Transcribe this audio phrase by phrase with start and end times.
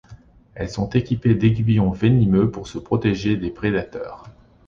[0.55, 4.31] Elles sont équipées d'aiguillons venimeux pour se protéger des prédateurs.